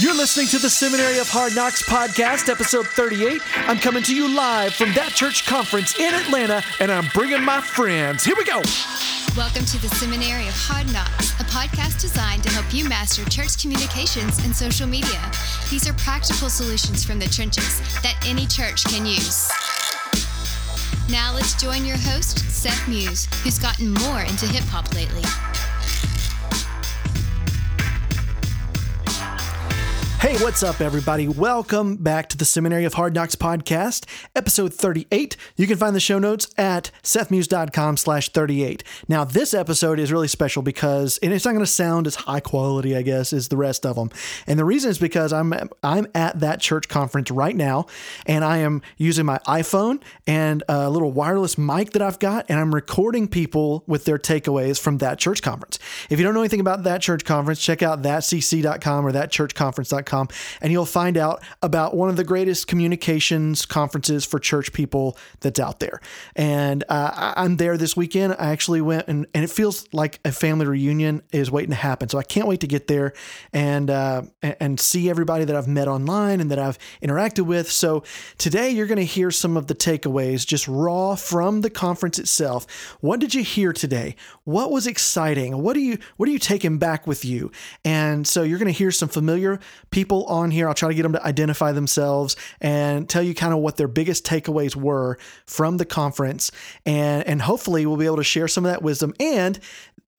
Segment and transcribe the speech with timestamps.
[0.00, 3.42] You're listening to the Seminary of Hard Knocks podcast, episode 38.
[3.68, 7.60] I'm coming to you live from that church conference in Atlanta, and I'm bringing my
[7.60, 8.24] friends.
[8.24, 8.62] Here we go.
[9.36, 13.60] Welcome to the Seminary of Hard Knocks, a podcast designed to help you master church
[13.60, 15.20] communications and social media.
[15.68, 19.50] These are practical solutions from the trenches that any church can use.
[21.10, 25.28] Now let's join your host, Seth Muse, who's gotten more into hip hop lately.
[30.20, 31.28] Hey, what's up, everybody?
[31.28, 34.04] Welcome back to the Seminary of Hard Knocks podcast,
[34.36, 35.34] episode 38.
[35.56, 38.84] You can find the show notes at sethmuse.com slash 38.
[39.08, 42.40] Now, this episode is really special because, and it's not going to sound as high
[42.40, 44.10] quality, I guess, as the rest of them.
[44.46, 47.86] And the reason is because I'm, I'm at that church conference right now,
[48.26, 52.60] and I am using my iPhone and a little wireless mic that I've got, and
[52.60, 55.78] I'm recording people with their takeaways from that church conference.
[56.10, 60.09] If you don't know anything about that church conference, check out thatcc.com or thatchurchconference.com
[60.60, 65.60] and you'll find out about one of the greatest communications conferences for church people that's
[65.60, 66.00] out there.
[66.36, 68.34] And uh, I'm there this weekend.
[68.38, 72.08] I actually went and, and it feels like a family reunion is waiting to happen.
[72.08, 73.12] So I can't wait to get there
[73.52, 77.70] and uh, and see everybody that I've met online and that I've interacted with.
[77.70, 78.02] So
[78.38, 82.66] today you're going to hear some of the takeaways just raw from the conference itself.
[83.00, 84.16] What did you hear today?
[84.44, 85.62] What was exciting?
[85.62, 87.52] What are you what are you taking back with you?
[87.84, 90.66] And so you're going to hear some familiar people people on here.
[90.66, 93.86] I'll try to get them to identify themselves and tell you kind of what their
[93.86, 96.50] biggest takeaways were from the conference.
[96.86, 99.12] And, and hopefully we'll be able to share some of that wisdom.
[99.20, 99.60] And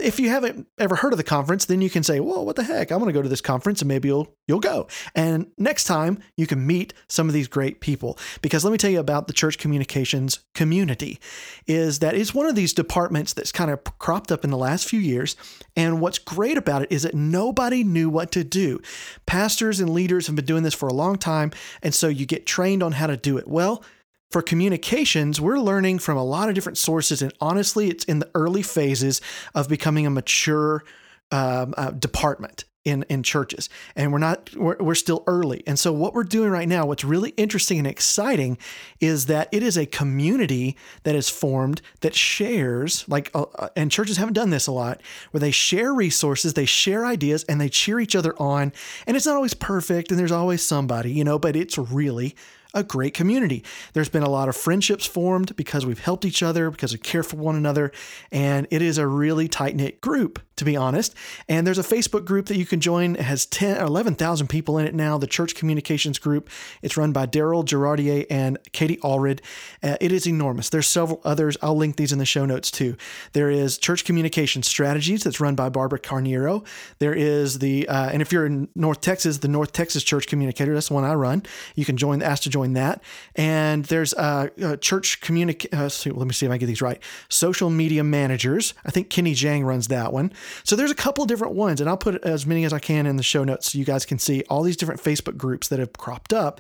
[0.01, 2.63] if you haven't ever heard of the conference, then you can say, "Well, what the
[2.63, 2.91] heck?
[2.91, 6.19] I'm going to go to this conference, and maybe you'll you'll go." And next time,
[6.37, 8.17] you can meet some of these great people.
[8.41, 11.19] Because let me tell you about the church communications community.
[11.67, 14.87] Is that it's one of these departments that's kind of cropped up in the last
[14.87, 15.35] few years.
[15.75, 18.81] And what's great about it is that nobody knew what to do.
[19.25, 22.45] Pastors and leaders have been doing this for a long time, and so you get
[22.45, 23.83] trained on how to do it well
[24.31, 28.29] for communications, we're learning from a lot of different sources, and honestly, it's in the
[28.33, 29.21] early phases
[29.53, 30.83] of becoming a mature
[31.31, 35.63] um, uh, department in in churches, and we're not we're, we're still early.
[35.67, 38.57] And so, what we're doing right now, what's really interesting and exciting,
[38.99, 43.91] is that it is a community that is formed that shares like, uh, uh and
[43.91, 47.69] churches haven't done this a lot, where they share resources, they share ideas, and they
[47.69, 48.71] cheer each other on.
[49.05, 52.35] And it's not always perfect, and there's always somebody, you know, but it's really
[52.73, 53.63] a great community.
[53.93, 57.23] There's been a lot of friendships formed because we've helped each other, because we care
[57.23, 57.91] for one another,
[58.31, 61.15] and it is a really tight knit group, to be honest.
[61.49, 63.15] And there's a Facebook group that you can join.
[63.15, 66.51] It has 10 or 11,000 people in it now, the Church Communications Group.
[66.83, 69.39] It's run by Daryl Girardier and Katie Allred.
[69.81, 70.69] Uh, it is enormous.
[70.69, 71.57] There's several others.
[71.63, 72.95] I'll link these in the show notes too.
[73.33, 76.63] There is Church Communication Strategies that's run by Barbara Carniero.
[76.99, 80.75] There is the, uh, and if you're in North Texas, the North Texas Church Communicator,
[80.75, 81.41] that's the one I run.
[81.73, 83.01] You can join, ask to join that.
[83.35, 85.79] And there's a, a church communication.
[85.79, 87.01] Uh, let me see if I get these right.
[87.29, 88.75] Social media managers.
[88.85, 90.31] I think Kenny Jahng runs that one.
[90.63, 93.17] So there's a couple different ones, and I'll put as many as I can in
[93.17, 95.93] the show notes so you guys can see all these different Facebook groups that have
[95.93, 96.59] cropped up.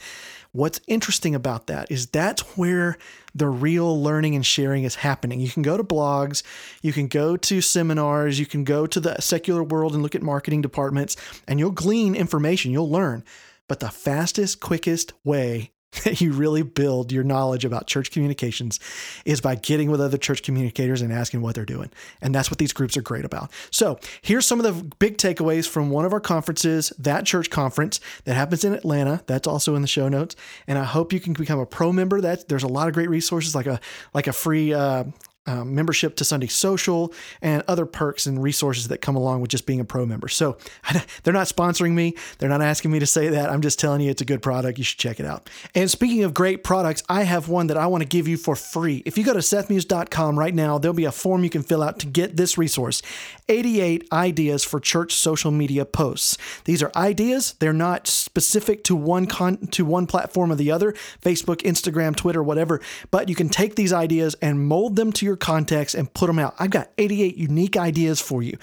[0.53, 2.97] What's interesting about that is that's where
[3.33, 5.39] the real learning and sharing is happening.
[5.39, 6.43] You can go to blogs,
[6.81, 10.21] you can go to seminars, you can go to the secular world and look at
[10.21, 11.15] marketing departments,
[11.47, 13.23] and you'll glean information, you'll learn.
[13.69, 15.71] But the fastest, quickest way
[16.03, 18.79] that you really build your knowledge about church communications
[19.25, 21.89] is by getting with other church communicators and asking what they're doing.
[22.21, 23.51] And that's what these groups are great about.
[23.71, 27.99] So, here's some of the big takeaways from one of our conferences, that church conference
[28.23, 29.21] that happens in Atlanta.
[29.27, 30.35] That's also in the show notes.
[30.67, 32.21] And I hope you can become a pro member.
[32.21, 33.79] That there's a lot of great resources like a
[34.13, 35.05] like a free uh,
[35.47, 39.65] um, membership to Sunday Social, and other perks and resources that come along with just
[39.65, 40.27] being a pro member.
[40.27, 40.57] So
[41.23, 42.15] they're not sponsoring me.
[42.37, 43.49] They're not asking me to say that.
[43.49, 44.77] I'm just telling you it's a good product.
[44.77, 45.49] You should check it out.
[45.73, 48.55] And speaking of great products, I have one that I want to give you for
[48.55, 49.01] free.
[49.05, 51.99] If you go to sethmuse.com right now, there'll be a form you can fill out
[51.99, 53.01] to get this resource
[53.47, 56.37] 88 ideas for church social media posts.
[56.65, 57.55] These are ideas.
[57.59, 62.41] They're not specific to one con- to one platform or the other, Facebook, Instagram, Twitter,
[62.43, 62.79] whatever,
[63.09, 66.27] but you can take these ideas and mold them to your your context and put
[66.27, 66.53] them out.
[66.59, 68.57] I've got 88 unique ideas for you.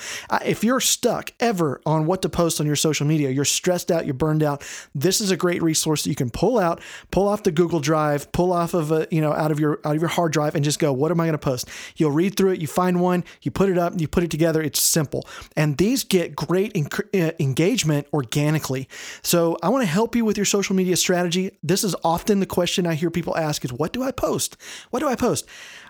[0.44, 4.04] If you're stuck ever on what to post on your social media, you're stressed out,
[4.04, 4.62] you're burned out,
[4.94, 8.30] this is a great resource that you can pull out, pull off the Google Drive,
[8.32, 10.62] pull off of a, you know, out of your out of your hard drive and
[10.62, 11.68] just go, what am I going to post?
[11.96, 14.60] You'll read through it, you find one, you put it up, you put it together,
[14.60, 15.26] it's simple.
[15.56, 18.88] And these get great uh, engagement organically.
[19.22, 21.56] So, I want to help you with your social media strategy.
[21.62, 24.58] This is often the question I hear people ask is what do I post?
[24.90, 25.46] What do I post?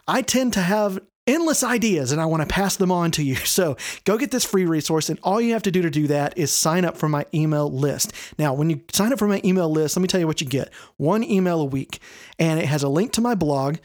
[0.09, 3.37] I tend to have endless ideas and I want to pass them on to you.
[3.49, 5.09] So go get this free resource.
[5.09, 7.71] And all you have to do to do that is sign up for my email
[7.71, 8.13] list.
[8.39, 10.47] Now, when you sign up for my email list, let me tell you what you
[10.47, 12.01] get one email a week,
[12.39, 13.79] and it has a link to my blog.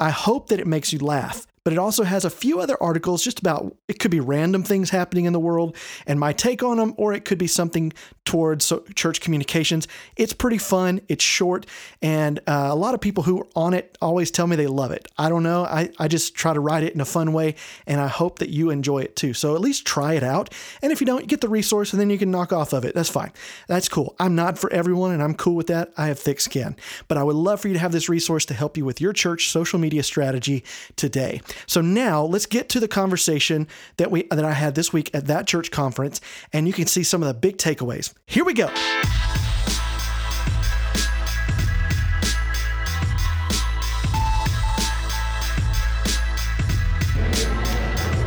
[0.00, 3.22] I hope that it makes you laugh but it also has a few other articles
[3.22, 5.76] just about it could be random things happening in the world
[6.06, 7.92] and my take on them, or it could be something
[8.24, 9.86] towards church communications.
[10.16, 11.66] It's pretty fun, it's short,
[12.00, 14.92] and uh, a lot of people who are on it always tell me they love
[14.92, 15.08] it.
[15.18, 17.54] I don't know, I, I just try to write it in a fun way,
[17.86, 19.34] and I hope that you enjoy it too.
[19.34, 20.48] So at least try it out.
[20.80, 22.86] And if you don't, you get the resource and then you can knock off of
[22.86, 22.94] it.
[22.94, 23.32] That's fine.
[23.66, 24.16] That's cool.
[24.18, 25.92] I'm not for everyone, and I'm cool with that.
[25.98, 26.76] I have thick skin.
[27.08, 29.12] But I would love for you to have this resource to help you with your
[29.12, 30.64] church social media strategy
[30.96, 31.42] today.
[31.66, 33.66] So now let's get to the conversation
[33.96, 36.20] that we that I had this week at that church conference,
[36.52, 38.12] and you can see some of the big takeaways.
[38.26, 38.68] Here we go.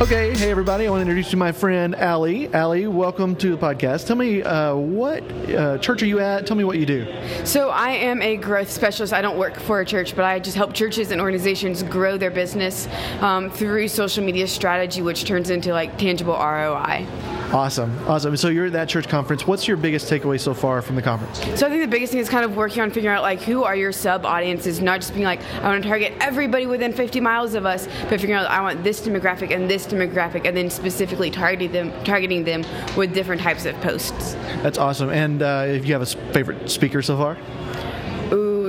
[0.02, 0.88] Okay, hey everybody.
[0.88, 2.52] I want to introduce you to my friend Allie.
[2.52, 4.08] Allie, welcome to the podcast.
[4.08, 6.44] Tell me uh, what uh, church are you at?
[6.44, 7.06] Tell me what you do.
[7.44, 9.12] So I am a growth specialist.
[9.12, 12.32] I don't work for a church, but I just help churches and organizations grow their
[12.32, 12.88] business
[13.20, 17.06] um, through social media strategy, which turns into like tangible ROI.
[17.52, 18.34] Awesome, awesome.
[18.38, 19.46] So you're at that church conference.
[19.46, 21.38] What's your biggest takeaway so far from the conference?
[21.60, 23.62] So I think the biggest thing is kind of working on figuring out like who
[23.62, 27.20] are your sub audiences, not just being like I want to target everybody within 50
[27.20, 30.70] miles of us, but figuring out I want this demographic and this demographic, and then
[30.70, 32.64] specifically targeting them, targeting them
[32.96, 34.32] with different types of posts.
[34.62, 35.10] That's awesome.
[35.10, 37.36] And uh, if you have a favorite speaker so far?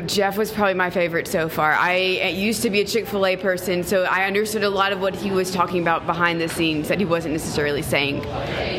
[0.02, 1.74] Jeff was probably my favorite so far.
[1.74, 5.02] I used to be a Chick fil A person, so I understood a lot of
[5.02, 8.22] what he was talking about behind the scenes that he wasn't necessarily saying.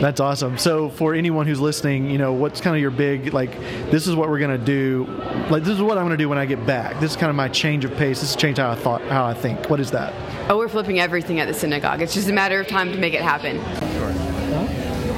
[0.01, 0.59] That's awesome.
[0.59, 3.59] So, for anyone who's listening, you know, what's kind of your big, like,
[3.91, 5.05] this is what we're going to do?
[5.51, 7.01] Like, this is what I'm going to do when I get back.
[7.01, 8.21] This is kind of my change of pace.
[8.21, 9.71] This is change how I thought, how I think.
[9.71, 10.13] What is that?
[10.51, 12.03] Oh, we're flipping everything at the synagogue.
[12.03, 13.59] It's just a matter of time to make it happen.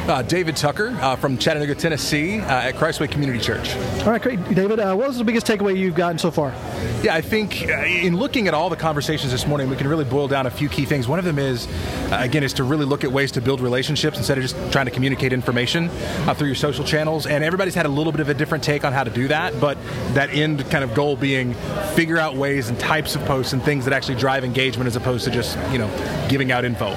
[0.08, 3.74] Uh, David Tucker uh, from Chattanooga, Tennessee, uh, at Christway Community Church.
[4.02, 4.38] All right, great.
[4.54, 6.54] David, uh, what was the biggest takeaway you've gotten so far?
[7.02, 10.04] Yeah, I think uh, in looking at all the conversations this morning, we can really
[10.04, 11.08] boil down a few key things.
[11.08, 11.66] One of them is,
[12.12, 14.86] uh, again, is to really look at ways to build relationships instead of just trying
[14.86, 15.88] to communicate information
[16.36, 17.26] through your social channels.
[17.26, 19.60] And everybody's had a little bit of a different take on how to do that,
[19.60, 19.76] but
[20.14, 21.54] that end kind of goal being
[21.94, 25.24] figure out ways and types of posts and things that actually drive engagement as opposed
[25.24, 25.90] to just, you know,
[26.28, 26.94] giving out info.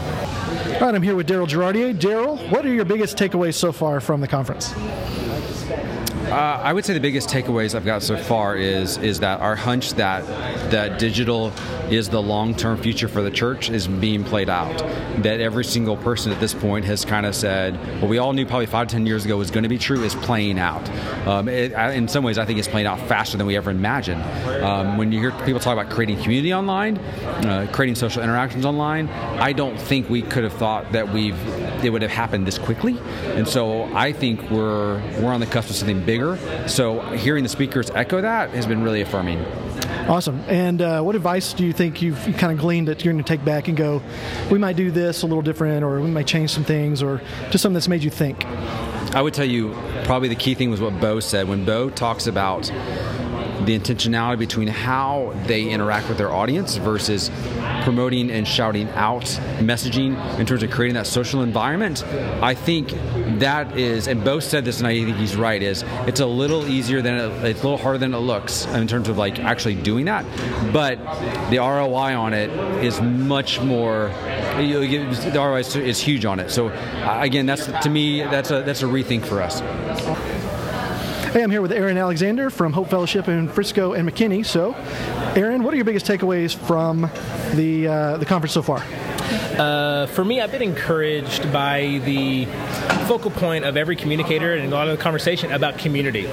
[0.79, 1.93] All right, I'm here with Daryl Girardier.
[1.93, 4.73] Daryl, what are your biggest takeaways so far from the conference?
[6.29, 9.55] Uh, I would say the biggest takeaways I've got so far is is that our
[9.55, 10.25] hunch that
[10.69, 11.51] that digital
[11.89, 14.77] is the long-term future for the church is being played out.
[15.23, 18.45] That every single person at this point has kind of said, what we all knew
[18.45, 20.87] probably five to ten years ago was going to be true is playing out.
[21.27, 24.21] Um, it, in some ways, I think it's playing out faster than we ever imagined.
[24.63, 29.09] Um, when you hear people talk about creating community online, uh, creating social interactions online,
[29.09, 31.39] I don't think we could have thought that we've
[31.83, 32.97] it would have happened this quickly.
[33.23, 36.67] And so I think we're we're on the cusp of something bigger bigger.
[36.67, 39.43] So hearing the speakers echo that has been really affirming.
[40.07, 40.43] Awesome.
[40.47, 43.27] And uh, what advice do you think you've kind of gleaned that you're going to
[43.27, 44.01] take back and go,
[44.49, 47.21] we might do this a little different, or we might change some things, or
[47.51, 48.45] just something that's made you think?
[49.15, 51.47] I would tell you probably the key thing was what Bo said.
[51.47, 57.29] When Bo talks about the intentionality between how they interact with their audience versus
[57.83, 59.23] promoting and shouting out
[59.59, 62.03] messaging in terms of creating that social environment,
[62.41, 62.93] I think
[63.39, 66.67] that is, and Bo said this, and I think he's right, is it's a little
[66.67, 69.75] easier than it, it's a little harder than it looks in terms of like actually
[69.75, 70.25] doing that,
[70.73, 70.97] but
[71.49, 72.49] the ROI on it
[72.83, 74.09] is much more.
[74.57, 76.49] The ROI is huge on it.
[76.49, 79.61] So uh, again, that's to me that's a that's a rethink for us.
[81.31, 84.43] Hey, I'm here with Aaron Alexander from Hope Fellowship in Frisco and McKinney.
[84.43, 84.73] So,
[85.35, 87.01] Aaron, what are your biggest takeaways from
[87.53, 88.83] the uh, the conference so far?
[89.59, 92.45] Uh, for me, I've been encouraged by the
[93.07, 96.27] focal point of every communicator and a lot of the conversation about community.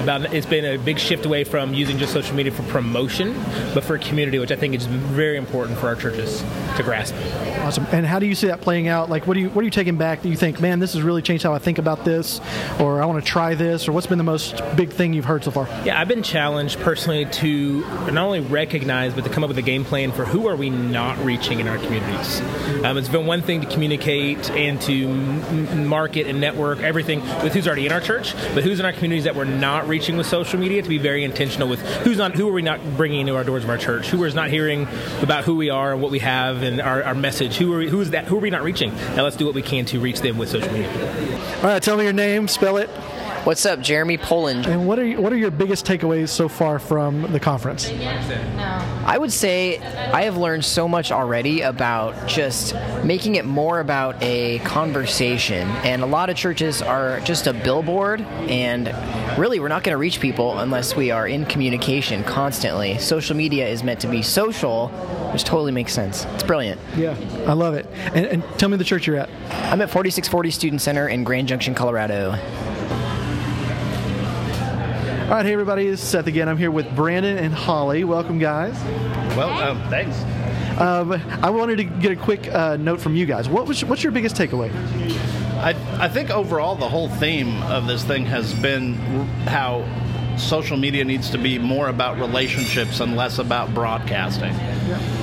[0.00, 3.34] About it's been a big shift away from using just social media for promotion,
[3.74, 6.42] but for community, which I think is very important for our churches
[6.76, 7.14] to grasp.
[7.58, 7.86] Awesome.
[7.92, 9.10] And how do you see that playing out?
[9.10, 10.22] Like, what do you what are you taking back?
[10.22, 12.40] Do you think, man, this has really changed how I think about this,
[12.80, 15.44] or I want to try this, or what's been the most big thing you've heard
[15.44, 15.68] so far?
[15.84, 19.62] Yeah, I've been challenged personally to not only recognize but to come up with a
[19.62, 22.40] game plan for who are we not reaching in our communities.
[22.84, 27.52] Um, it's been one thing to communicate and to m- market and network everything with
[27.52, 30.26] who's already in our church, but who's in our communities that we're not reaching with
[30.26, 30.82] social media.
[30.82, 33.64] To be very intentional with who's not, who are we not bringing into our doors
[33.64, 34.88] of our church, who is not hearing
[35.20, 37.56] about who we are and what we have and our, our message.
[37.56, 38.26] Who are who is that?
[38.26, 38.94] Who are we not reaching?
[39.16, 40.90] Now let's do what we can to reach them with social media.
[41.58, 42.90] All right, tell me your name, spell it.
[43.44, 44.66] What's up, Jeremy Poland?
[44.66, 47.90] And what are you, what are your biggest takeaways so far from the conference?
[47.90, 52.72] I would say I have learned so much already about just
[53.02, 55.66] making it more about a conversation.
[55.82, 58.86] And a lot of churches are just a billboard, and
[59.36, 62.96] really, we're not going to reach people unless we are in communication constantly.
[62.98, 64.86] Social media is meant to be social,
[65.32, 66.26] which totally makes sense.
[66.34, 66.80] It's brilliant.
[66.96, 67.16] Yeah,
[67.48, 67.86] I love it.
[68.14, 69.28] And, and tell me the church you're at.
[69.72, 72.38] I'm at 4640 Student Center in Grand Junction, Colorado.
[75.32, 76.46] All right, hey everybody, it's Seth again.
[76.46, 78.04] I'm here with Brandon and Holly.
[78.04, 78.74] Welcome, guys.
[79.34, 80.14] Well, um, thanks.
[80.78, 81.12] Um,
[81.42, 83.48] I wanted to get a quick uh, note from you guys.
[83.48, 84.70] What was what's your biggest takeaway?
[85.56, 88.92] I, I think overall the whole theme of this thing has been
[89.46, 89.86] how
[90.36, 94.52] social media needs to be more about relationships and less about broadcasting.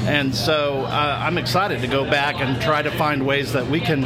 [0.08, 3.80] And so uh, I'm excited to go back and try to find ways that we
[3.80, 4.04] can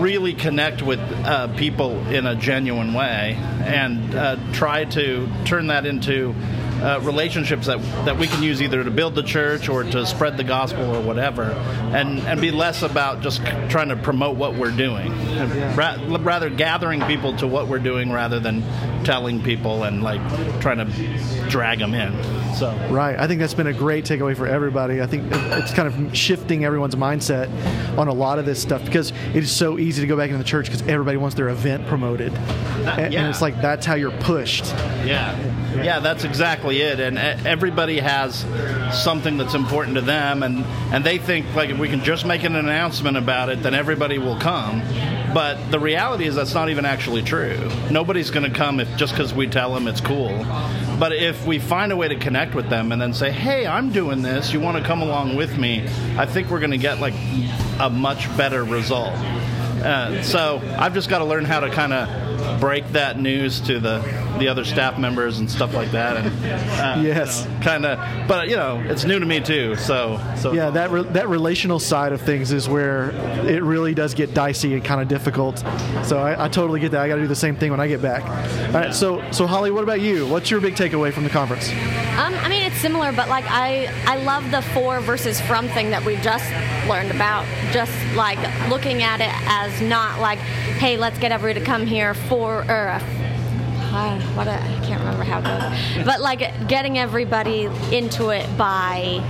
[0.00, 5.86] really connect with uh, people in a genuine way and uh, try to turn that
[5.86, 6.34] into
[6.82, 10.36] uh, relationships that, that we can use either to build the church or to spread
[10.36, 11.44] the gospel or whatever,
[11.92, 15.12] and, and be less about just trying to promote what we're doing.
[15.76, 18.62] Ra- rather, gathering people to what we're doing rather than
[19.04, 20.20] telling people and like
[20.60, 22.12] trying to drag them in.
[22.54, 23.18] So Right.
[23.18, 25.00] I think that's been a great takeaway for everybody.
[25.00, 27.48] I think it's kind of shifting everyone's mindset
[27.96, 30.38] on a lot of this stuff because it is so easy to go back into
[30.38, 32.32] the church because everybody wants their event promoted.
[32.34, 33.20] and, yeah.
[33.20, 34.64] and it's like that's how you're pushed.
[35.04, 35.36] Yeah,
[35.76, 37.00] yeah, that's exactly it.
[37.00, 38.40] And everybody has
[38.92, 42.44] something that's important to them, and and they think like if we can just make
[42.44, 44.82] an announcement about it, then everybody will come.
[45.34, 47.70] But the reality is that's not even actually true.
[47.90, 50.44] Nobody's going to come if just because we tell them it's cool.
[50.98, 53.90] But if we find a way to connect with them and then say, "Hey, I'm
[53.92, 54.52] doing this.
[54.52, 57.14] You want to come along with me?" I think we're going to get like
[57.78, 59.14] a much better result.
[59.78, 63.78] Uh, so I've just got to learn how to kind of break that news to
[63.78, 64.00] the
[64.38, 66.26] the other staff members and stuff like that, and
[66.80, 67.46] uh, Yes.
[67.62, 67.98] kind of.
[68.28, 69.74] But you know, it's new to me too.
[69.76, 73.10] So so Yeah, that re- that relational side of things is where
[73.46, 75.58] it really does get dicey and kind of difficult.
[76.04, 77.00] So I, I totally get that.
[77.02, 78.22] I got to do the same thing when I get back.
[78.68, 80.26] All right, so so Holly, what about you?
[80.26, 81.70] What's your big takeaway from the conference?
[82.18, 85.90] Um, I mean, it's similar, but like I, I love the for versus from thing
[85.90, 86.44] that we just
[86.88, 87.46] learned about.
[87.72, 92.14] Just like looking at it as not like, hey, let's get everybody to come here
[92.14, 92.88] for or.
[92.88, 93.14] Uh,
[93.90, 98.46] uh, what a, I can't remember how it goes, but like getting everybody into it
[98.56, 99.22] by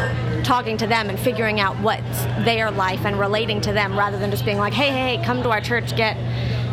[0.44, 4.30] talking to them and figuring out what's their life and relating to them, rather than
[4.30, 6.16] just being like, hey, hey come to our church, get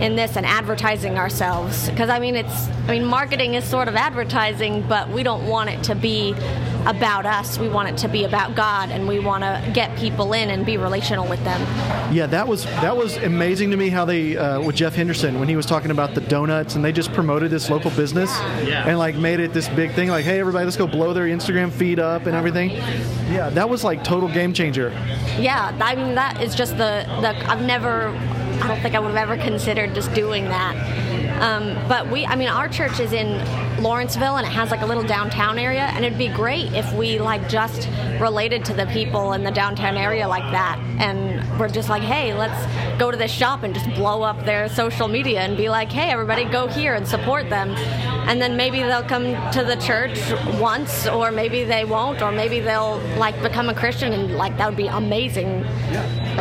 [0.01, 3.95] in this and advertising ourselves because i mean it's i mean marketing is sort of
[3.95, 6.33] advertising but we don't want it to be
[6.85, 10.33] about us we want it to be about god and we want to get people
[10.33, 11.59] in and be relational with them
[12.13, 15.47] Yeah, that was that was amazing to me how they uh, with Jeff Henderson when
[15.47, 18.29] he was talking about the donuts and they just promoted this local business
[18.63, 18.87] Yeah.
[18.87, 21.71] and like made it this big thing like hey everybody let's go blow their Instagram
[21.71, 22.69] feed up and everything.
[23.31, 24.89] Yeah, that was like total game changer.
[25.39, 28.11] yeah i mean that is just the the i've never
[28.61, 30.75] i don't think i would have ever considered just doing that.
[31.41, 33.27] Um, but we i mean our church is in
[33.79, 37.19] lawrenceville and it has like a little downtown area and it'd be great if we
[37.19, 37.89] like just
[38.21, 42.33] related to the people in the downtown area like that and we're just like hey
[42.33, 42.65] let's
[42.97, 46.09] go to this shop and just blow up their social media and be like hey
[46.09, 47.69] everybody go here and support them
[48.27, 50.17] and then maybe they'll come to the church
[50.59, 54.67] once or maybe they won't or maybe they'll like become a christian and like that
[54.67, 55.65] would be amazing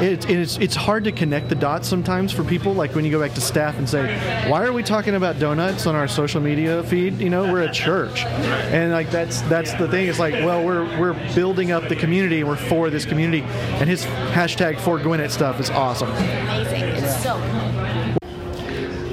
[0.03, 2.75] It, it's it's hard to connect the dots sometimes for people.
[2.75, 4.03] Like when you go back to staff and say,
[4.51, 7.73] "Why are we talking about donuts on our social media feed?" You know, we're a
[7.73, 10.09] church, and like that's that's the thing.
[10.09, 13.41] It's like, well, we're we're building up the community and we're for this community.
[13.81, 16.11] And his hashtag for Gwinnett stuff is awesome.
[16.11, 17.39] Amazing it's so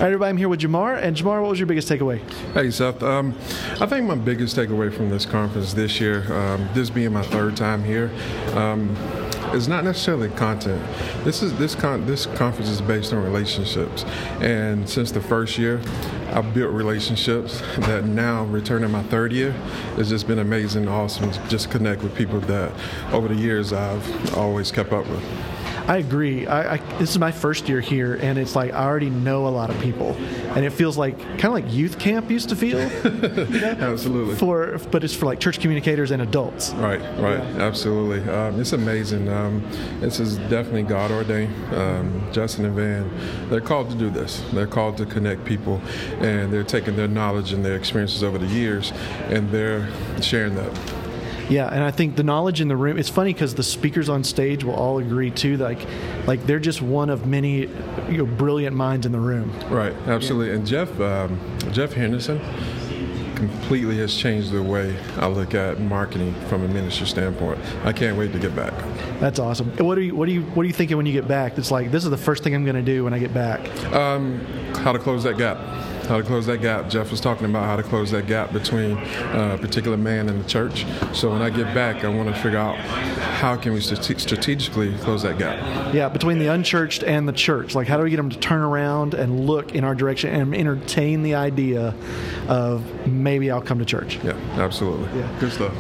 [0.01, 1.01] right, everybody, I'm here with Jamar.
[1.01, 2.19] And Jamar, what was your biggest takeaway?
[2.53, 3.03] Hey, Seth.
[3.03, 3.35] Um,
[3.79, 7.55] I think my biggest takeaway from this conference this year, um, this being my third
[7.55, 8.11] time here,
[8.55, 8.95] um,
[9.53, 10.81] is not necessarily content.
[11.23, 14.03] This is this con- this conference is based on relationships,
[14.39, 15.81] and since the first year,
[16.31, 19.51] I've built relationships that now returning my third year
[19.97, 21.31] has just been amazing, awesome.
[21.49, 22.71] Just connect with people that
[23.11, 25.23] over the years I've always kept up with.
[25.87, 26.47] I agree.
[26.47, 29.49] I, I, this is my first year here, and it's like I already know a
[29.49, 30.13] lot of people,
[30.55, 32.79] and it feels like kind of like youth camp used to feel.
[33.81, 34.35] Absolutely.
[34.35, 36.71] for, but it's for like church communicators and adults.
[36.73, 38.29] Right, right, absolutely.
[38.31, 39.27] Um, it's amazing.
[39.29, 39.67] Um,
[39.99, 41.53] this is definitely God ordained.
[41.73, 44.43] Um, Justin and Van, they're called to do this.
[44.53, 45.81] They're called to connect people,
[46.19, 48.91] and they're taking their knowledge and their experiences over the years,
[49.29, 49.87] and they're
[50.21, 51.00] sharing that.
[51.51, 52.97] Yeah, and I think the knowledge in the room.
[52.97, 55.57] It's funny because the speakers on stage will all agree too.
[55.57, 55.85] Like,
[56.25, 57.67] like they're just one of many,
[58.09, 59.51] you know, brilliant minds in the room.
[59.69, 60.55] Right, absolutely.
[60.55, 61.37] And Jeff, um,
[61.73, 62.39] Jeff Henderson,
[63.35, 67.59] completely has changed the way I look at marketing from a ministry standpoint.
[67.83, 68.71] I can't wait to get back.
[69.19, 69.75] That's awesome.
[69.77, 71.57] What are you What are you What are you thinking when you get back?
[71.57, 73.67] It's like this is the first thing I'm going to do when I get back.
[73.91, 74.39] Um,
[74.75, 75.57] how to close that gap
[76.07, 76.89] how to close that gap.
[76.89, 80.43] Jeff was talking about how to close that gap between uh, a particular man and
[80.43, 80.85] the church.
[81.13, 85.23] So when I get back, I want to figure out how can we strategically close
[85.23, 85.93] that gap.
[85.93, 87.75] Yeah, between the unchurched and the church.
[87.75, 90.55] Like, how do we get them to turn around and look in our direction and
[90.55, 91.95] entertain the idea
[92.47, 94.19] of maybe I'll come to church?
[94.23, 95.19] Yeah, absolutely.
[95.19, 95.73] Yeah, good stuff.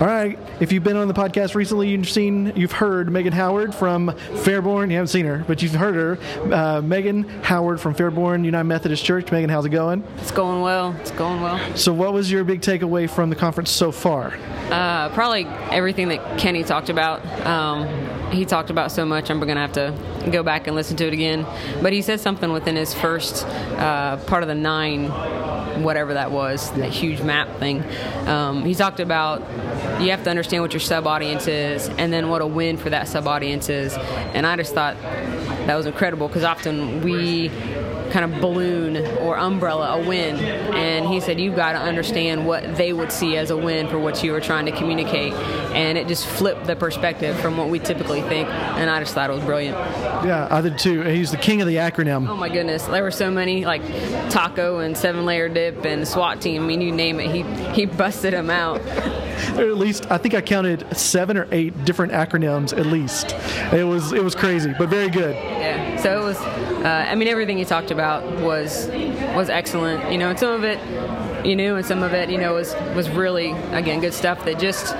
[0.00, 0.38] All right.
[0.58, 4.88] If you've been on the podcast recently, you've seen, you've heard Megan Howard from Fairborn.
[4.90, 6.52] You haven't seen her, but you've heard her.
[6.52, 9.30] Uh, Megan Howard from Fairborn United Methodist Church.
[9.30, 10.04] Megan, how's it going?
[10.18, 10.94] It's going well.
[11.00, 11.58] It's going well.
[11.76, 14.34] So, what was your big takeaway from the conference so far?
[14.70, 17.24] Uh, probably everything that Kenny talked about.
[17.46, 17.88] Um,
[18.30, 21.06] he talked about so much, I'm going to have to go back and listen to
[21.06, 21.46] it again.
[21.80, 25.10] But he said something within his first uh, part of the nine
[25.82, 27.82] whatever that was, that huge map thing.
[28.26, 29.40] Um, he talked about
[30.00, 32.90] you have to understand what your sub audience is and then what a win for
[32.90, 33.94] that sub audience is.
[33.94, 37.50] And I just thought that was incredible because often we
[38.10, 40.36] kind of balloon or umbrella a win.
[40.36, 43.98] And he said, You've got to understand what they would see as a win for
[43.98, 45.32] what you were trying to communicate.
[45.32, 48.48] And it just flipped the perspective from what we typically think.
[48.48, 49.76] And I just thought it was brilliant.
[49.76, 51.02] Yeah, I did too.
[51.02, 52.28] He's the king of the acronym.
[52.28, 52.84] Oh my goodness.
[52.84, 53.82] There were so many, like
[54.30, 56.62] taco and seven layer dip and SWAT team.
[56.62, 58.80] I mean, you name it, he, he busted them out.
[59.56, 63.34] or at least I think I counted seven or eight different acronyms at least.
[63.72, 65.34] It was it was crazy, but very good.
[65.34, 65.96] Yeah.
[66.02, 66.36] So it was.
[66.38, 68.88] Uh, I mean, everything he talked about was
[69.34, 70.12] was excellent.
[70.12, 70.78] You know, and some of it
[71.46, 74.58] you knew, and some of it you know was was really again good stuff that
[74.58, 74.94] just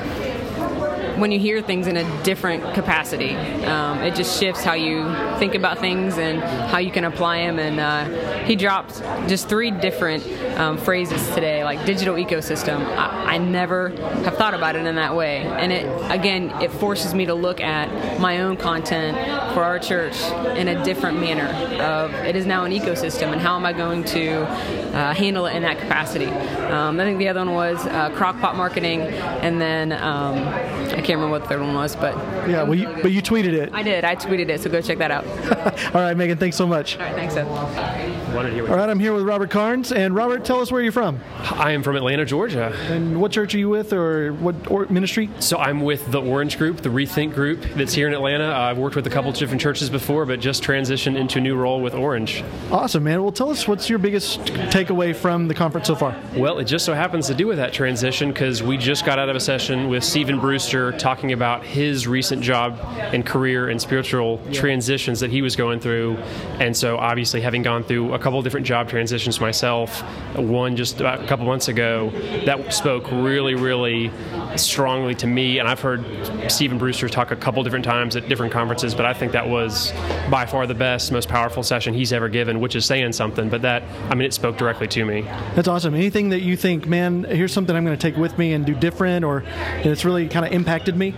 [1.19, 3.35] when you hear things in a different capacity.
[3.65, 5.05] Um, it just shifts how you
[5.39, 7.59] think about things and how you can apply them.
[7.59, 10.27] And uh, he dropped just three different
[10.59, 12.85] um, phrases today, like digital ecosystem.
[12.97, 15.43] I, I, never have thought about it in that way.
[15.43, 19.17] And it, again, it forces me to look at my own content
[19.55, 20.19] for our church
[20.57, 21.47] in a different manner.
[21.83, 25.55] Of it is now an ecosystem, and how am I going to uh, handle it
[25.55, 26.27] in that capacity?
[26.27, 31.19] Um, I think the other one was uh, crockpot marketing, and then um, I can't
[31.19, 32.17] remember what the third one was, but
[32.49, 33.71] yeah, well, you, but you tweeted it.
[33.73, 34.05] I did.
[34.05, 35.25] I tweeted it, so go check that out.
[35.95, 36.37] All right, Megan.
[36.37, 36.99] Thanks so much.
[36.99, 37.47] All right, thanks, Ed.
[38.27, 41.21] All right, I'm here with Robert Carnes, and Robert, tell us where you're from.
[41.39, 42.75] I am from Atlanta, Georgia.
[42.91, 45.31] And what church are you with, or what or ministry?
[45.39, 48.47] So I'm with the Orange Group, the Rethink Group that's here in Atlanta.
[48.49, 51.41] Uh, I've worked with a couple of different churches before, but just transitioned into a
[51.41, 52.43] new role with Orange.
[52.73, 53.23] Awesome, man.
[53.23, 56.21] Well, tell us what's your biggest takeaway from the conference so far.
[56.37, 59.29] Well, it just so happens to do with that transition because we just got out
[59.29, 64.43] of a session with Stephen Brewster talking about his recent job and career and spiritual
[64.47, 64.53] yeah.
[64.53, 66.17] transitions that he was going through.
[66.59, 70.01] And so, obviously, having gone through a couple of different job transitions myself,
[70.35, 72.11] one just about a couple months ago,
[72.45, 74.11] that spoke really, really
[74.57, 75.59] strongly to me.
[75.59, 76.05] And I've heard
[76.51, 79.93] Stephen Brewster talk a couple different times at different conferences, but I think that was
[80.31, 83.49] by far the best, most powerful session he's ever given, which is saying something.
[83.49, 85.23] But that, I mean, it spoke directly to me.
[85.55, 85.95] That's awesome.
[85.95, 88.75] Anything that you think, man, here's something I'm going to take with me and do
[88.75, 89.45] different, or
[89.79, 91.15] it's really kind of impacted me?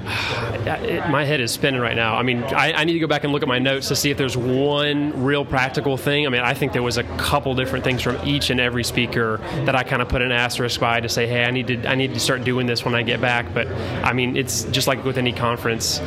[0.66, 2.16] It, my head is spinning right now.
[2.16, 4.10] I mean, I, I, need to go back and look at my notes to see
[4.10, 6.26] if there's one real practical thing.
[6.26, 9.38] I mean, I think there was a couple different things from each and every speaker
[9.64, 11.94] that I kind of put an asterisk by to say, hey, I need to I
[11.94, 13.52] need to start doing this when I get back.
[13.52, 16.00] But I mean, it's just like with any conference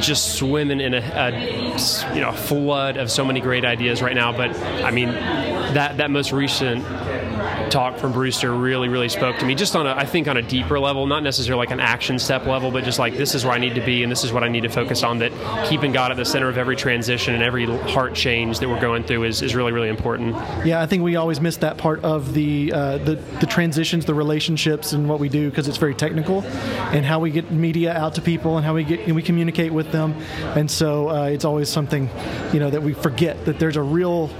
[0.00, 4.32] just swimming in a, a, you know flood of so many great ideas right now.
[4.32, 6.84] But I mean, that that most recent
[7.68, 9.54] talk from Brewster really, really spoke to me.
[9.54, 12.46] Just on a, I think on a deeper level, not necessarily like an action step
[12.46, 14.42] level, but just like this is where I need to be and this is what
[14.42, 15.18] I need to focus on.
[15.18, 15.32] That
[15.68, 19.04] keeping God at the center of every transition and every heart change that we're going
[19.04, 20.34] through is, is really, really important.
[20.66, 24.14] Yeah, I think we always miss that part of the uh, the, the transitions, the
[24.14, 28.14] relationships, and what we do because it's very technical, and how we get media out
[28.14, 30.14] to people and how we get and we communicate with them,
[30.56, 32.08] and so uh, it's always something,
[32.52, 34.30] you know, that we forget that there's a real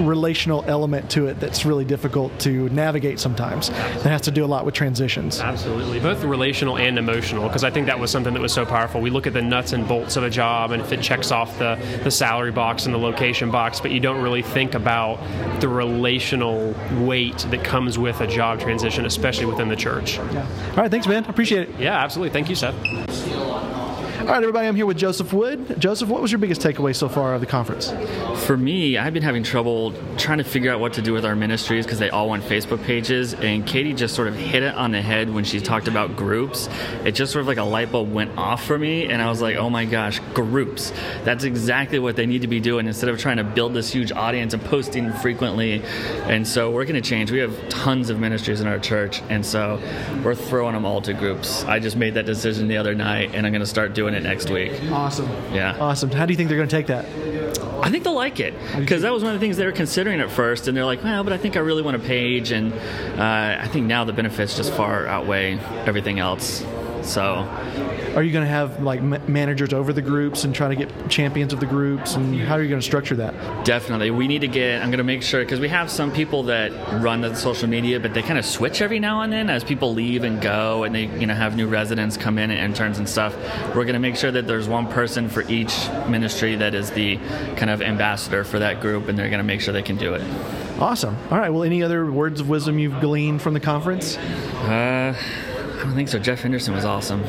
[0.00, 3.70] relational element to it that's really difficult to navigate sometimes.
[3.70, 5.40] It has to do a lot with transitions.
[5.40, 9.00] Absolutely, both relational and emotional, because I think that was something that was so powerful.
[9.00, 11.58] We look at the nuts and bolts of a job, and if it checks off
[11.58, 15.18] the, the salary box and the location box, but you don't really think about
[15.60, 20.18] the relational weight that comes with a job transition, especially within the church.
[20.18, 20.46] Yeah.
[20.70, 21.24] All right, thanks, man.
[21.24, 21.80] Appreciate it.
[21.80, 22.30] Yeah, absolutely.
[22.30, 22.74] Thank you, Seth.
[24.26, 25.76] All right, everybody, I'm here with Joseph Wood.
[25.78, 27.92] Joseph, what was your biggest takeaway so far of the conference?
[28.44, 31.36] For me, I've been having trouble trying to figure out what to do with our
[31.36, 33.34] ministries because they all want Facebook pages.
[33.34, 36.68] And Katie just sort of hit it on the head when she talked about groups.
[37.04, 39.04] It just sort of like a light bulb went off for me.
[39.04, 40.92] And I was like, oh my gosh, groups.
[41.22, 44.10] That's exactly what they need to be doing instead of trying to build this huge
[44.10, 45.84] audience and posting frequently.
[46.24, 47.30] And so we're going to change.
[47.30, 49.22] We have tons of ministries in our church.
[49.28, 49.80] And so
[50.24, 51.64] we're throwing them all to groups.
[51.66, 54.22] I just made that decision the other night and I'm going to start doing it
[54.22, 54.72] next week.
[54.90, 55.28] Awesome.
[55.52, 55.76] Yeah.
[55.78, 56.10] Awesome.
[56.10, 57.04] How do you think they're going to take that?
[57.82, 60.20] I think they'll like it because that was one of the things they were considering
[60.20, 62.72] at first, and they're like, "Well, but I think I really want a page," and
[62.72, 66.64] uh, I think now the benefits just far outweigh everything else.
[67.06, 67.48] So,
[68.16, 71.08] Are you going to have like ma- managers over the groups and try to get
[71.08, 72.14] champions of the groups?
[72.16, 73.64] And how are you going to structure that?
[73.64, 74.10] Definitely.
[74.10, 76.72] We need to get, I'm going to make sure, because we have some people that
[77.02, 79.92] run the social media, but they kind of switch every now and then as people
[79.94, 83.08] leave and go and they, you know, have new residents come in and interns and
[83.08, 83.36] stuff.
[83.68, 87.16] We're going to make sure that there's one person for each ministry that is the
[87.56, 90.14] kind of ambassador for that group and they're going to make sure they can do
[90.14, 90.22] it.
[90.80, 91.16] Awesome.
[91.30, 91.50] All right.
[91.50, 94.16] Well, any other words of wisdom you've gleaned from the conference?
[94.16, 95.14] Uh,
[95.86, 96.18] don't think so.
[96.18, 97.22] Jeff Henderson was awesome.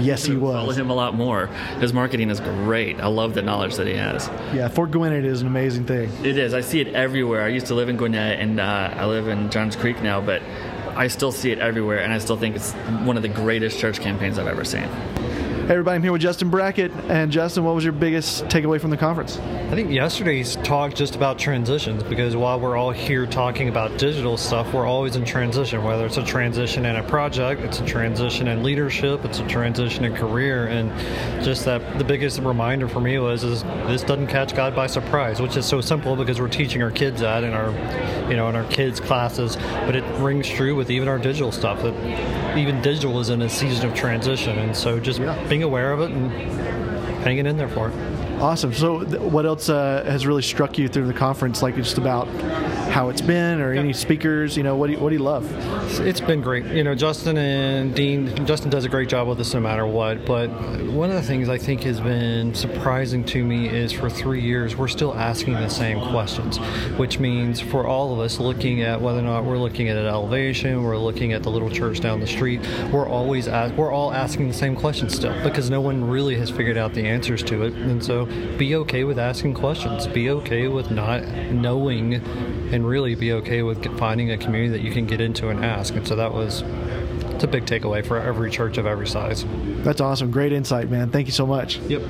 [0.00, 0.54] Yes, he was.
[0.54, 1.46] Follow him a lot more.
[1.80, 3.00] His marketing is great.
[3.00, 4.28] I love the knowledge that he has.
[4.54, 6.10] Yeah, For Gwinnett is an amazing thing.
[6.24, 6.54] It is.
[6.54, 7.42] I see it everywhere.
[7.42, 10.42] I used to live in Gwinnett, and uh, I live in Johns Creek now, but
[10.96, 12.72] I still see it everywhere, and I still think it's
[13.04, 14.88] one of the greatest church campaigns I've ever seen.
[15.64, 16.92] Hey, everybody, I'm here with Justin Brackett.
[17.08, 19.38] And Justin, what was your biggest takeaway from the conference?
[19.38, 24.36] I think yesterday's talk just about transitions because while we're all here talking about digital
[24.36, 25.82] stuff, we're always in transition.
[25.82, 30.04] Whether it's a transition in a project, it's a transition in leadership, it's a transition
[30.04, 30.90] in career, and
[31.42, 35.40] just that the biggest reminder for me was is this doesn't catch God by surprise,
[35.40, 37.70] which is so simple because we're teaching our kids that in our,
[38.30, 41.80] you know, in our kids classes, but it rings true with even our digital stuff
[41.82, 45.20] that even digital is in a season of transition, and so just
[45.54, 46.32] being aware of it and
[47.22, 47.94] hanging in there for it.
[48.40, 48.74] Awesome.
[48.74, 51.62] So, what else uh, has really struck you through the conference?
[51.62, 52.26] Like just about
[52.94, 54.56] how it's been, or any speakers?
[54.56, 55.44] You know, what do you, what do you love?
[56.00, 56.64] It's been great.
[56.66, 58.46] You know, Justin and Dean.
[58.46, 60.24] Justin does a great job with this no matter what.
[60.24, 60.46] But
[60.92, 64.76] one of the things I think has been surprising to me is for three years
[64.76, 66.58] we're still asking the same questions,
[66.96, 70.06] which means for all of us looking at whether or not we're looking at an
[70.06, 72.60] elevation, we're looking at the little church down the street,
[72.92, 76.48] we're always ask, we're all asking the same questions still because no one really has
[76.48, 77.72] figured out the answers to it.
[77.74, 78.26] And so,
[78.56, 80.06] be okay with asking questions.
[80.06, 82.22] Be okay with not knowing
[82.72, 85.94] and really be okay with finding a community that you can get into and ask.
[85.94, 86.62] And so that was
[87.34, 89.44] it's a big takeaway for every church of every size.
[89.82, 90.30] That's awesome.
[90.30, 91.10] Great insight, man.
[91.10, 91.78] Thank you so much.
[91.78, 92.02] Yep.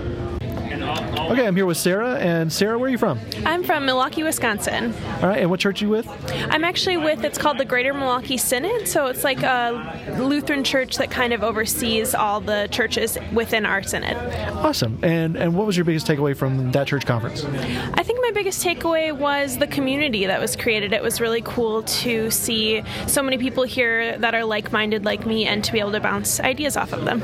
[1.30, 2.16] Okay, I'm here with Sarah.
[2.16, 3.18] And Sarah, where are you from?
[3.46, 4.92] I'm from Milwaukee, Wisconsin.
[5.22, 6.06] All right, and what church are you with?
[6.50, 8.86] I'm actually with, it's called the Greater Milwaukee Synod.
[8.86, 13.82] So it's like a Lutheran church that kind of oversees all the churches within our
[13.82, 14.16] synod.
[14.54, 14.98] Awesome.
[15.02, 17.44] And and what was your biggest takeaway from that church conference?
[17.44, 20.92] I think my biggest takeaway was the community that was created.
[20.92, 25.24] It was really cool to see so many people here that are like minded like
[25.24, 27.20] me and to be able to bounce ideas off of them.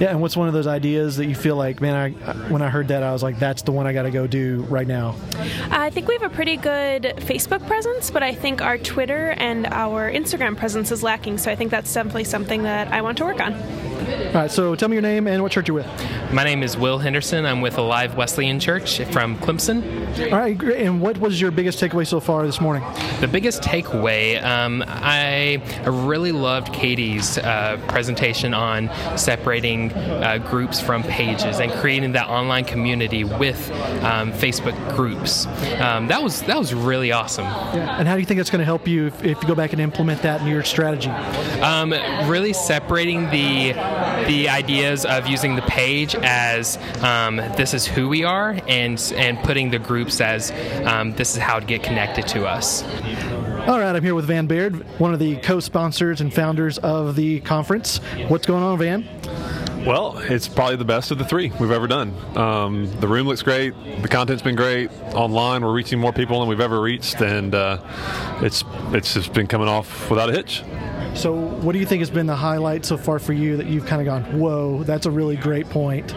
[0.00, 2.70] Yeah, and what's one of those ideas that you feel like, man, I, when I
[2.70, 5.16] heard that, I was like, that's the one I got to go do right now?
[5.70, 9.66] I think we have a pretty good Facebook presence, but I think our Twitter and
[9.66, 11.38] our Instagram presence is lacking.
[11.38, 13.52] So I think that's definitely something that I want to work on.
[14.32, 16.32] All right, so tell me your name and what church you're with.
[16.32, 17.44] My name is Will Henderson.
[17.44, 19.82] I'm with Alive Wesleyan Church from Clemson.
[20.32, 20.86] All right, great.
[20.86, 22.82] And what was your biggest takeaway so far this morning?
[23.20, 31.02] The biggest takeaway, um, I really loved Katie's uh, presentation on separating uh, groups from
[31.02, 33.70] pages and creating that online community with
[34.02, 35.44] um, Facebook groups.
[35.78, 37.44] Um, that was that was really awesome.
[37.44, 39.74] And how do you think it's going to help you if, if you go back
[39.74, 41.10] and implement that in your strategy?
[41.60, 41.90] Um,
[42.30, 43.74] really separating the
[44.26, 49.38] the ideas of using the page as um, this is who we are, and and
[49.40, 50.50] putting the groups as
[50.86, 52.82] um, this is how to get connected to us.
[53.66, 57.40] All right, I'm here with Van Baird, one of the co-sponsors and founders of the
[57.40, 57.98] conference.
[58.26, 59.08] What's going on, Van?
[59.86, 62.14] Well, it's probably the best of the three we've ever done.
[62.36, 63.74] Um, the room looks great.
[64.00, 64.90] The content's been great.
[65.12, 67.82] Online, we're reaching more people than we've ever reached, and uh,
[68.40, 70.62] it's it's just been coming off without a hitch.
[71.14, 73.86] So, what do you think has been the highlight so far for you that you've
[73.86, 76.14] kind of gone, whoa, that's a really great point?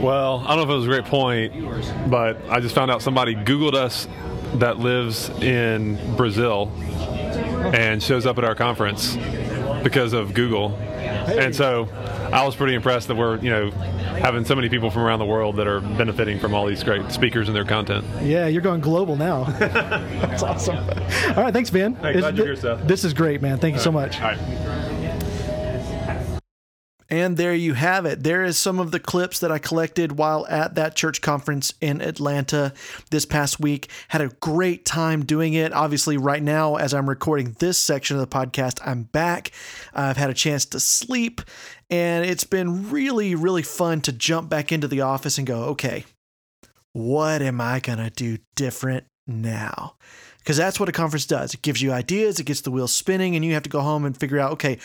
[0.00, 3.02] Well, I don't know if it was a great point, but I just found out
[3.02, 4.08] somebody Googled us
[4.54, 6.72] that lives in Brazil
[7.74, 9.16] and shows up at our conference
[9.86, 10.74] because of Google.
[10.74, 11.88] And so
[12.32, 15.26] I was pretty impressed that we're, you know, having so many people from around the
[15.26, 18.04] world that are benefiting from all these great speakers and their content.
[18.20, 19.44] Yeah, you're going global now.
[19.58, 20.76] that's awesome.
[20.76, 21.94] All right, thanks, Van.
[21.96, 22.86] Hey, glad you're here, Seth.
[22.86, 23.58] This is great, man.
[23.58, 24.18] Thank you so much.
[27.16, 28.24] And there you have it.
[28.24, 32.02] There is some of the clips that I collected while at that church conference in
[32.02, 32.74] Atlanta
[33.10, 33.88] this past week.
[34.08, 35.72] Had a great time doing it.
[35.72, 39.52] Obviously, right now, as I'm recording this section of the podcast, I'm back.
[39.94, 41.40] I've had a chance to sleep,
[41.88, 46.04] and it's been really, really fun to jump back into the office and go, okay,
[46.92, 49.94] what am I going to do different now?
[50.40, 51.54] Because that's what a conference does.
[51.54, 54.04] It gives you ideas, it gets the wheels spinning, and you have to go home
[54.04, 54.76] and figure out, okay,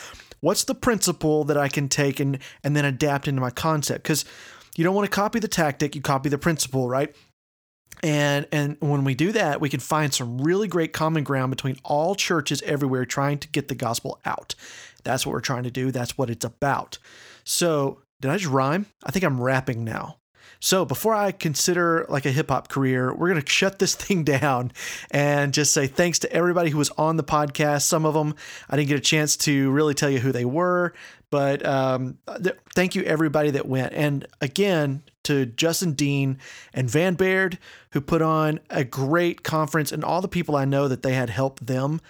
[0.42, 4.26] what's the principle that I can take and and then adapt into my concept because
[4.76, 7.16] you don't want to copy the tactic, you copy the principle, right?
[8.04, 11.78] And and when we do that, we can find some really great common ground between
[11.84, 14.56] all churches everywhere trying to get the gospel out.
[15.04, 15.92] That's what we're trying to do.
[15.92, 16.98] That's what it's about.
[17.44, 18.86] So, did I just rhyme?
[19.04, 20.18] I think I'm rapping now.
[20.60, 24.24] So before I consider like a hip hop career, we're going to shut this thing
[24.24, 24.72] down
[25.10, 27.84] and just say thanks to everybody who was on the podcast.
[27.84, 28.36] Some of them
[28.70, 30.94] I didn't get a chance to really tell you who they were,
[31.30, 33.94] but um, th- thank you everybody that went.
[33.94, 36.38] And again, to Justin Dean
[36.74, 37.58] and Van Baird,
[37.92, 41.30] who put on a great conference, and all the people I know that they had
[41.30, 42.02] helped them.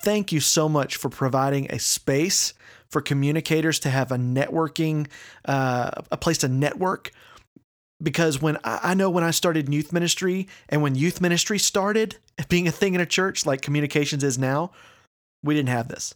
[0.00, 2.54] Thank you so much for providing a space
[2.88, 5.08] for communicators to have a networking,
[5.44, 7.10] uh, a place to network
[8.02, 12.16] because when I know when I started youth ministry and when youth ministry started
[12.48, 14.70] being a thing in a church like communications is now,
[15.42, 16.14] we didn't have this.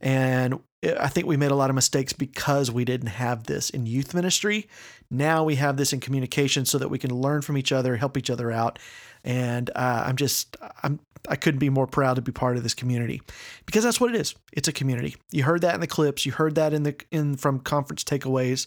[0.00, 3.86] And I think we made a lot of mistakes because we didn't have this in
[3.86, 4.68] youth ministry.
[5.10, 8.16] Now we have this in communication so that we can learn from each other, help
[8.16, 8.78] each other out.
[9.24, 12.72] And uh, I'm just, I'm, I couldn't be more proud to be part of this
[12.72, 13.20] community
[13.66, 14.34] because that's what it is.
[14.52, 15.16] It's a community.
[15.30, 16.24] You heard that in the clips.
[16.24, 18.66] You heard that in the in from conference takeaways.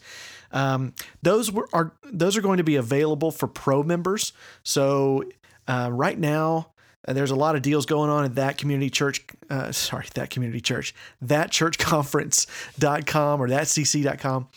[0.52, 0.94] Um,
[1.24, 4.34] those were, are those are going to be available for pro members.
[4.62, 5.24] So
[5.68, 6.73] uh, right now,
[7.08, 9.26] uh, there's a lot of deals going on at that community church.
[9.50, 14.48] Uh, sorry, that community church, that churchconference.com or thatcc.com.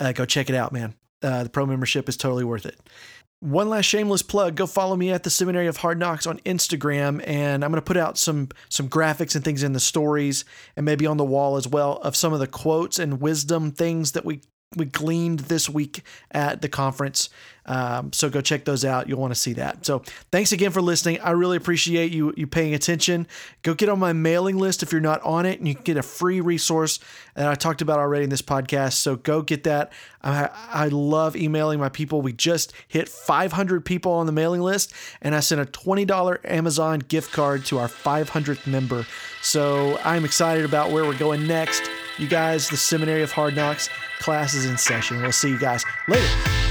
[0.00, 0.94] Uh, go check it out, man.
[1.22, 2.78] Uh, the pro membership is totally worth it.
[3.40, 7.22] One last shameless plug: go follow me at the Seminary of Hard Knocks on Instagram,
[7.26, 10.44] and I'm going to put out some some graphics and things in the stories,
[10.76, 14.12] and maybe on the wall as well of some of the quotes and wisdom things
[14.12, 14.42] that we
[14.76, 17.30] we gleaned this week at the conference.
[17.66, 19.08] Um, so go check those out.
[19.08, 19.86] You'll want to see that.
[19.86, 21.20] So thanks again for listening.
[21.20, 23.26] I really appreciate you you paying attention.
[23.62, 25.96] Go get on my mailing list if you're not on it, and you can get
[25.96, 26.98] a free resource
[27.34, 28.94] that I talked about already in this podcast.
[28.94, 29.92] So go get that.
[30.22, 32.20] I, I love emailing my people.
[32.20, 37.00] We just hit 500 people on the mailing list, and I sent a $20 Amazon
[37.00, 39.06] gift card to our 500th member.
[39.42, 41.82] So I'm excited about where we're going next.
[42.18, 43.88] You guys, the Seminary of Hard Knocks
[44.20, 45.22] class is in session.
[45.22, 46.61] We'll see you guys later.